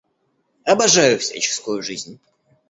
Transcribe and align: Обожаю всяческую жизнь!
Обожаю 0.65 1.19
всяческую 1.19 1.83
жизнь! 1.83 2.19